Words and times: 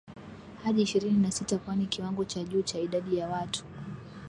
hadi 0.63 0.81
ishirini 0.81 1.17
na 1.19 1.31
sita 1.31 1.57
kwani 1.57 1.85
kiwango 1.85 2.25
cha 2.25 2.43
juu 2.43 2.61
cha 2.61 2.79
idadi 2.79 3.17
ya 3.17 3.27
watu 3.29 3.65